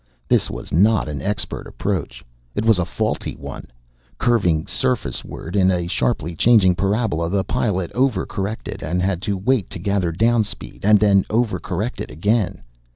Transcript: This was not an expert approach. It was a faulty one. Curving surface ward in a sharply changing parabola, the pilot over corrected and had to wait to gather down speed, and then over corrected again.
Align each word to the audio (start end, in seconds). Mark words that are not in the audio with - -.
This 0.27 0.49
was 0.49 0.71
not 0.71 1.07
an 1.07 1.21
expert 1.21 1.67
approach. 1.67 2.25
It 2.55 2.65
was 2.65 2.79
a 2.79 2.85
faulty 2.85 3.35
one. 3.35 3.67
Curving 4.17 4.65
surface 4.65 5.23
ward 5.23 5.55
in 5.55 5.69
a 5.69 5.85
sharply 5.85 6.33
changing 6.35 6.73
parabola, 6.73 7.29
the 7.29 7.43
pilot 7.43 7.91
over 7.91 8.25
corrected 8.25 8.81
and 8.81 8.99
had 8.99 9.21
to 9.21 9.37
wait 9.37 9.69
to 9.69 9.77
gather 9.77 10.11
down 10.11 10.43
speed, 10.43 10.79
and 10.85 10.99
then 10.99 11.23
over 11.29 11.59
corrected 11.59 12.09
again. 12.09 12.63